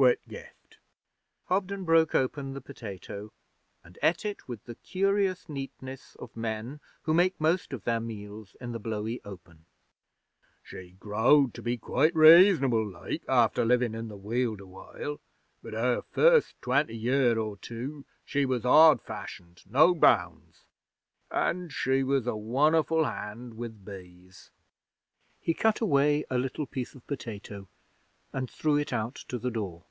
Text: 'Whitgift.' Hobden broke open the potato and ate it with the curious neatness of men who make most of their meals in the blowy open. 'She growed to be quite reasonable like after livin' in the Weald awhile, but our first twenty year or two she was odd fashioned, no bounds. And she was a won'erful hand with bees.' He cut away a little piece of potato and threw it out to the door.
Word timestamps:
'Whitgift.' 0.00 0.78
Hobden 1.46 1.82
broke 1.82 2.14
open 2.14 2.54
the 2.54 2.60
potato 2.60 3.32
and 3.82 3.98
ate 4.00 4.24
it 4.24 4.46
with 4.46 4.62
the 4.64 4.76
curious 4.76 5.48
neatness 5.48 6.14
of 6.20 6.36
men 6.36 6.78
who 7.02 7.12
make 7.12 7.40
most 7.40 7.72
of 7.72 7.82
their 7.82 7.98
meals 7.98 8.54
in 8.60 8.70
the 8.70 8.78
blowy 8.78 9.20
open. 9.24 9.64
'She 10.62 10.92
growed 11.00 11.52
to 11.54 11.62
be 11.62 11.76
quite 11.78 12.14
reasonable 12.14 12.86
like 12.88 13.24
after 13.28 13.64
livin' 13.64 13.92
in 13.96 14.06
the 14.06 14.16
Weald 14.16 14.60
awhile, 14.60 15.18
but 15.64 15.74
our 15.74 16.02
first 16.02 16.54
twenty 16.62 16.96
year 16.96 17.36
or 17.36 17.56
two 17.56 18.04
she 18.24 18.46
was 18.46 18.64
odd 18.64 19.02
fashioned, 19.02 19.64
no 19.68 19.96
bounds. 19.96 20.62
And 21.28 21.72
she 21.72 22.04
was 22.04 22.28
a 22.28 22.36
won'erful 22.36 23.02
hand 23.02 23.54
with 23.56 23.84
bees.' 23.84 24.52
He 25.40 25.54
cut 25.54 25.80
away 25.80 26.24
a 26.30 26.38
little 26.38 26.66
piece 26.66 26.94
of 26.94 27.04
potato 27.08 27.66
and 28.32 28.48
threw 28.48 28.76
it 28.76 28.92
out 28.92 29.16
to 29.30 29.38
the 29.38 29.50
door. 29.50 29.86